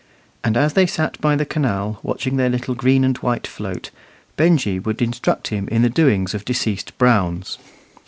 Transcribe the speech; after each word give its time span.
And 0.43 0.57
as 0.57 0.73
they 0.73 0.87
sat 0.87 1.21
by 1.21 1.35
the 1.35 1.45
canal 1.45 1.99
watching 2.01 2.35
their 2.35 2.49
little 2.49 2.73
green 2.73 3.03
and 3.03 3.15
white 3.17 3.45
float, 3.45 3.91
Benjy 4.35 4.79
would 4.79 4.99
instruct 4.99 5.49
him 5.49 5.67
in 5.67 5.83
the 5.83 5.91
doings 5.91 6.33
of 6.33 6.43
deceased 6.43 6.97
Browns. 6.97 7.59